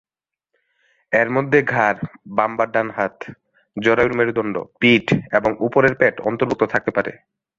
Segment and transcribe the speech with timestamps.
[1.11, 1.99] এর মধ্যে ঘাড়,
[2.27, 3.15] বাম বা ডান হাত,
[3.77, 5.05] জরায়ুর মেরুদণ্ড, পিঠ
[5.33, 7.11] এবং উপরের পেট অন্তর্ভুক্ত থাকতে পারে।